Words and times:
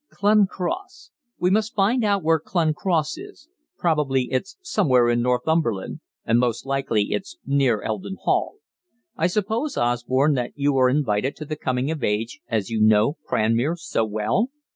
'Clun 0.09 0.47
Cross.' 0.47 1.11
We 1.37 1.51
must 1.51 1.75
find 1.75 2.03
out 2.03 2.23
where 2.23 2.39
Clun 2.39 2.73
Cross 2.73 3.19
is; 3.19 3.49
probably 3.77 4.29
it's 4.31 4.57
somewhere 4.63 5.11
in 5.11 5.21
Northumberland, 5.21 5.99
and 6.25 6.39
most 6.39 6.65
likely 6.65 7.11
it's 7.11 7.37
near 7.45 7.83
Eldon 7.83 8.17
Hall. 8.23 8.55
I 9.15 9.27
suppose, 9.27 9.77
Osborne, 9.77 10.33
that 10.33 10.53
you 10.55 10.75
are 10.77 10.89
invited 10.89 11.35
to 11.35 11.45
the 11.45 11.55
coming 11.55 11.91
of 11.91 12.03
age, 12.03 12.41
as 12.47 12.71
you 12.71 12.81
know 12.81 13.17
Cranmere 13.27 13.75
so 13.77 14.03
well?" 14.03 14.49